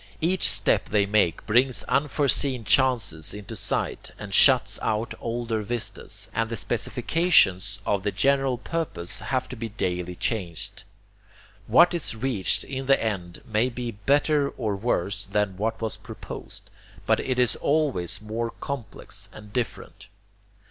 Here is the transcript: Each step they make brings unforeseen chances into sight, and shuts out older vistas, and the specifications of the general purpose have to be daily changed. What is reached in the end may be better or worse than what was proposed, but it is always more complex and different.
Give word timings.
Each 0.19 0.49
step 0.49 0.85
they 0.89 1.05
make 1.05 1.45
brings 1.45 1.83
unforeseen 1.83 2.63
chances 2.63 3.35
into 3.35 3.55
sight, 3.55 4.09
and 4.17 4.33
shuts 4.33 4.79
out 4.81 5.13
older 5.19 5.61
vistas, 5.61 6.27
and 6.33 6.49
the 6.49 6.57
specifications 6.57 7.79
of 7.85 8.01
the 8.01 8.11
general 8.11 8.57
purpose 8.57 9.19
have 9.19 9.47
to 9.49 9.55
be 9.55 9.69
daily 9.69 10.15
changed. 10.15 10.85
What 11.67 11.93
is 11.93 12.15
reached 12.15 12.63
in 12.63 12.87
the 12.87 12.99
end 12.99 13.43
may 13.45 13.69
be 13.69 13.91
better 13.91 14.49
or 14.49 14.75
worse 14.75 15.25
than 15.25 15.55
what 15.57 15.79
was 15.79 15.97
proposed, 15.97 16.71
but 17.05 17.19
it 17.19 17.37
is 17.37 17.55
always 17.57 18.21
more 18.23 18.49
complex 18.59 19.29
and 19.31 19.53
different. 19.53 20.07